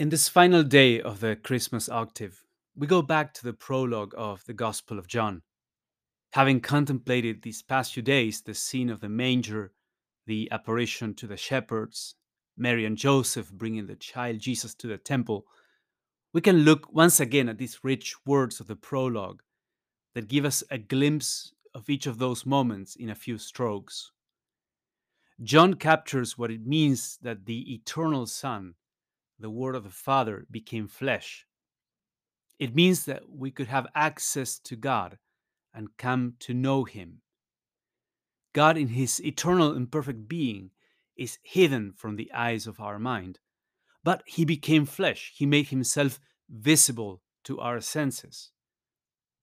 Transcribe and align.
In 0.00 0.08
this 0.08 0.30
final 0.30 0.62
day 0.62 0.98
of 0.98 1.20
the 1.20 1.36
Christmas 1.36 1.86
octave, 1.86 2.42
we 2.74 2.86
go 2.86 3.02
back 3.02 3.34
to 3.34 3.44
the 3.44 3.52
prologue 3.52 4.14
of 4.16 4.42
the 4.46 4.54
Gospel 4.54 4.98
of 4.98 5.06
John. 5.06 5.42
Having 6.30 6.62
contemplated 6.62 7.42
these 7.42 7.60
past 7.60 7.92
few 7.92 8.02
days 8.02 8.40
the 8.40 8.54
scene 8.54 8.88
of 8.88 9.00
the 9.00 9.10
manger, 9.10 9.74
the 10.24 10.48
apparition 10.50 11.12
to 11.16 11.26
the 11.26 11.36
shepherds, 11.36 12.14
Mary 12.56 12.86
and 12.86 12.96
Joseph 12.96 13.52
bringing 13.52 13.88
the 13.88 13.94
child 13.94 14.38
Jesus 14.38 14.74
to 14.76 14.86
the 14.86 14.96
temple, 14.96 15.44
we 16.32 16.40
can 16.40 16.60
look 16.60 16.90
once 16.90 17.20
again 17.20 17.50
at 17.50 17.58
these 17.58 17.84
rich 17.84 18.14
words 18.24 18.58
of 18.58 18.68
the 18.68 18.76
prologue 18.76 19.42
that 20.14 20.28
give 20.28 20.46
us 20.46 20.64
a 20.70 20.78
glimpse 20.78 21.52
of 21.74 21.90
each 21.90 22.06
of 22.06 22.16
those 22.16 22.46
moments 22.46 22.96
in 22.96 23.10
a 23.10 23.14
few 23.14 23.36
strokes. 23.36 24.12
John 25.42 25.74
captures 25.74 26.38
what 26.38 26.50
it 26.50 26.64
means 26.64 27.18
that 27.20 27.44
the 27.44 27.74
eternal 27.74 28.24
Son, 28.24 28.76
the 29.40 29.50
Word 29.50 29.74
of 29.74 29.84
the 29.84 29.90
Father, 29.90 30.46
became 30.50 30.86
flesh. 30.86 31.46
It 32.58 32.74
means 32.74 33.06
that 33.06 33.22
we 33.28 33.50
could 33.50 33.68
have 33.68 33.86
access 33.94 34.58
to 34.60 34.76
God 34.76 35.18
and 35.74 35.96
come 35.96 36.34
to 36.40 36.52
know 36.52 36.84
Him. 36.84 37.22
God, 38.52 38.76
in 38.76 38.88
His 38.88 39.24
eternal 39.24 39.72
and 39.72 39.90
perfect 39.90 40.28
being, 40.28 40.70
is 41.16 41.38
hidden 41.42 41.92
from 41.96 42.16
the 42.16 42.30
eyes 42.32 42.66
of 42.66 42.80
our 42.80 42.98
mind, 42.98 43.38
but 44.04 44.22
He 44.26 44.44
became 44.44 44.84
flesh. 44.84 45.32
He 45.34 45.46
made 45.46 45.68
Himself 45.68 46.20
visible 46.50 47.22
to 47.44 47.58
our 47.60 47.80
senses 47.80 48.50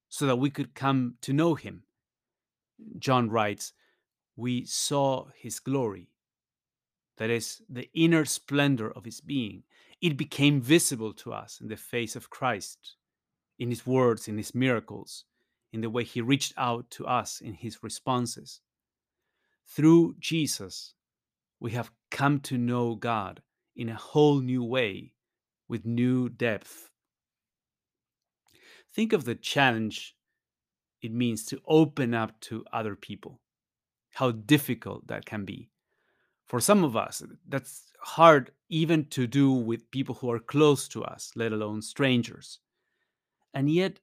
so 0.10 0.26
that 0.26 0.38
we 0.38 0.50
could 0.50 0.76
come 0.76 1.16
to 1.22 1.34
know 1.34 1.56
Him. 1.56 1.84
John 3.00 3.30
writes, 3.30 3.74
We 4.36 4.66
saw 4.66 5.28
His 5.36 5.60
glory, 5.60 6.12
that 7.18 7.30
is, 7.30 7.62
the 7.70 7.90
inner 7.94 8.26
splendor 8.26 8.92
of 8.92 9.06
His 9.06 9.22
being. 9.22 9.64
It 10.02 10.18
became 10.18 10.62
visible 10.62 11.14
to 11.14 11.34
us 11.34 11.60
in 11.60 11.68
the 11.68 11.78
face 11.78 12.16
of 12.16 12.30
Christ, 12.30 12.96
in 13.58 13.70
His 13.70 13.86
words, 13.86 14.28
in 14.28 14.38
His 14.38 14.54
miracles 14.54 15.26
in 15.74 15.82
the 15.82 15.90
way 15.90 16.04
he 16.04 16.22
reached 16.22 16.54
out 16.58 16.90
to 16.92 17.06
us 17.06 17.42
in 17.42 17.54
his 17.54 17.84
responses. 17.84 18.62
Through 19.68 20.16
Jesus, 20.20 20.94
we 21.60 21.72
have 21.72 21.92
come 22.10 22.40
to 22.42 22.58
know 22.58 22.96
God 22.96 23.42
in 23.76 23.90
a 23.90 23.96
whole 23.96 24.40
new 24.40 24.64
way 24.64 25.14
with 25.68 25.86
new 25.86 26.30
depth. 26.30 26.90
Think 28.94 29.14
of 29.14 29.26
the 29.26 29.36
challenge 29.36 30.16
it 31.02 31.12
means 31.12 31.46
to 31.46 31.62
open 31.68 32.14
up 32.14 32.40
to 32.42 32.66
other 32.74 32.96
people, 32.96 33.40
how 34.14 34.32
difficult 34.32 35.08
that 35.08 35.26
can 35.26 35.46
be. 35.46 35.70
For 36.48 36.60
some 36.60 36.84
of 36.84 36.96
us, 36.96 37.22
that's 37.48 37.92
hard 38.00 38.52
even 38.70 39.06
to 39.06 39.28
do 39.28 39.52
with 39.52 39.92
people 39.92 40.16
who 40.16 40.32
are 40.32 40.40
close 40.40 40.88
to 40.90 41.04
us, 41.04 41.32
let 41.36 41.52
alone 41.52 41.82
strangers. 41.82 42.60
And 43.54 43.70
yet, 43.70 44.00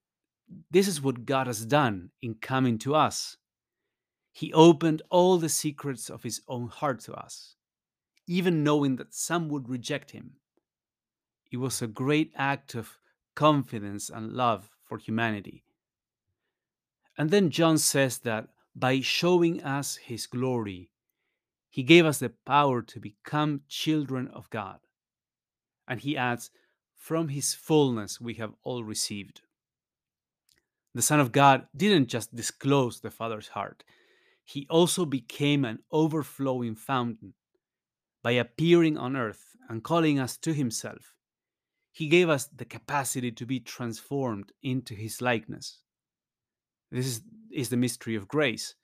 this 0.70 0.89
is 0.89 1.01
what 1.01 1.25
God 1.25 1.47
has 1.47 1.64
done 1.64 2.11
in 2.20 2.34
coming 2.34 2.78
to 2.78 2.95
us. 2.95 3.36
He 4.33 4.53
opened 4.53 5.01
all 5.11 5.39
the 5.39 5.48
secrets 5.48 6.11
of 6.11 6.23
his 6.23 6.42
own 6.48 6.69
heart 6.69 7.01
to 7.01 7.14
us, 7.14 7.55
even 8.27 8.64
knowing 8.64 8.97
that 8.97 9.14
some 9.14 9.48
would 9.48 9.69
reject 9.69 10.11
him. 10.11 10.33
It 11.51 11.58
was 11.58 11.81
a 11.81 11.86
great 11.86 12.33
act 12.36 12.75
of 12.75 12.98
confidence 13.34 14.11
and 14.11 14.33
love 14.33 14.70
for 14.84 14.98
humanity. 14.98 15.64
And 17.17 17.31
then 17.31 17.51
John 17.51 17.79
says 17.79 18.19
that 18.19 18.48
by 18.75 19.01
showing 19.01 19.62
us 19.62 19.97
his 19.97 20.27
glory, 20.27 20.91
he 21.75 21.83
gave 21.83 22.06
us 22.06 22.20
the 22.20 22.30
power 22.47 22.83
to 22.83 23.00
become 23.00 23.62
children 23.69 24.28
of 24.28 24.48
God. 24.48 24.78
And 25.89 25.98
he 25.98 26.17
adds, 26.17 26.53
from 26.94 27.30
his 27.30 27.53
fullness 27.53 28.20
we 28.20 28.34
have 28.34 28.53
all 28.62 28.84
received. 28.84 29.41
The 30.95 31.02
Son 31.02 31.19
of 31.19 31.33
God 31.33 31.67
didn't 31.77 32.06
just 32.06 32.33
disclose 32.33 33.00
the 33.00 33.11
Father's 33.11 33.48
heart, 33.48 33.83
he 34.45 34.68
also 34.70 35.05
became 35.05 35.64
an 35.64 35.80
overflowing 35.90 36.77
fountain. 36.77 37.35
By 38.23 38.33
appearing 38.33 38.96
on 38.96 39.17
earth 39.17 39.56
and 39.68 39.83
calling 39.83 40.20
us 40.20 40.36
to 40.36 40.55
himself, 40.55 41.12
he 41.91 42.06
gave 42.06 42.29
us 42.29 42.46
the 42.55 42.64
capacity 42.64 43.33
to 43.33 43.46
be 43.46 43.58
transformed 43.58 44.52
into 44.62 44.95
his 44.95 45.20
likeness. 45.20 45.80
This 46.92 47.06
is, 47.06 47.23
is 47.51 47.70
the 47.70 47.77
mystery 47.77 48.14
of 48.14 48.29
grace. 48.29 48.77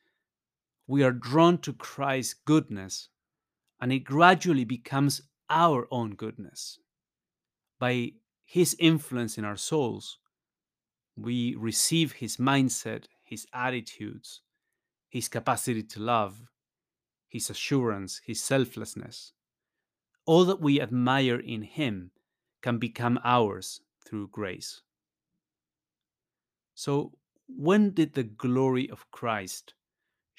We 0.91 1.05
are 1.05 1.13
drawn 1.13 1.59
to 1.59 1.73
Christ's 1.73 2.35
goodness, 2.35 3.11
and 3.81 3.93
it 3.93 4.01
gradually 4.01 4.65
becomes 4.65 5.23
our 5.49 5.87
own 5.93 6.17
goodness. 6.17 6.81
By 7.79 8.15
his 8.45 8.75
influence 8.77 9.39
in 9.39 9.45
our 9.45 9.57
souls, 9.57 10.19
we 11.15 11.55
receive 11.55 12.11
his 12.11 12.39
mindset, 12.39 13.05
his 13.23 13.47
attitudes, 13.55 14.41
his 15.09 15.29
capacity 15.29 15.85
to 15.85 16.01
love, 16.01 16.41
his 17.29 17.51
assurance, 17.51 18.21
his 18.27 18.41
selflessness. 18.41 19.33
All 20.27 20.45
that 20.47 20.61
we 20.61 20.81
admire 20.81 21.39
in 21.39 21.63
him 21.63 22.11
can 22.63 22.79
become 22.79 23.21
ours 23.23 23.81
through 24.05 24.27
grace. 24.33 24.83
So, 26.75 27.13
when 27.47 27.93
did 27.93 28.15
the 28.15 28.25
glory 28.25 28.91
of 28.91 29.09
Christ 29.13 29.75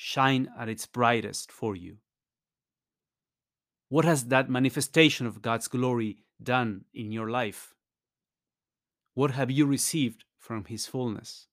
shine 0.03 0.51
at 0.57 0.67
its 0.67 0.87
brightest 0.87 1.51
for 1.51 1.75
you? 1.75 1.97
What 3.87 4.03
has 4.03 4.25
that 4.25 4.49
manifestation 4.49 5.27
of 5.27 5.43
God's 5.43 5.67
glory 5.67 6.23
done 6.41 6.85
in 6.91 7.11
your 7.11 7.29
life? 7.29 7.75
What 9.13 9.31
have 9.31 9.51
you 9.51 9.67
received 9.67 10.25
from 10.39 10.65
his 10.65 10.87
fullness? 10.87 11.45